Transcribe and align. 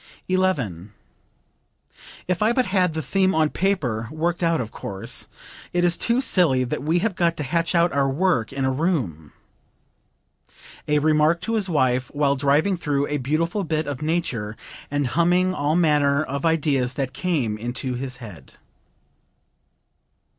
11. 0.27 0.93
"If 2.27 2.41
I 2.41 2.53
but 2.53 2.65
had 2.65 2.95
the 2.95 3.03
theme 3.03 3.35
on 3.35 3.51
paper, 3.51 4.07
worked 4.11 4.41
out, 4.41 4.59
of 4.59 4.71
course. 4.71 5.27
It 5.73 5.83
is 5.83 5.95
too 5.95 6.21
silly 6.21 6.63
that 6.63 6.81
we 6.81 6.97
have 7.05 7.13
got 7.15 7.37
to 7.37 7.43
hatch 7.43 7.75
out 7.75 7.93
our 7.93 8.09
work 8.09 8.51
in 8.51 8.65
a 8.65 8.71
room." 8.71 9.31
(A 10.87 10.97
remark 10.97 11.39
to 11.41 11.53
his 11.53 11.69
wife 11.69 12.09
while 12.15 12.35
driving 12.35 12.77
through 12.77 13.05
a 13.09 13.17
beautiful 13.17 13.63
bit 13.63 13.85
of 13.85 14.01
nature 14.01 14.57
and 14.89 15.05
humming 15.05 15.53
all 15.53 15.75
manner 15.75 16.23
of 16.23 16.47
ideas 16.47 16.95
that 16.95 17.13
came 17.13 17.55
into 17.55 17.93
his 17.93 18.15
head.) 18.17 18.53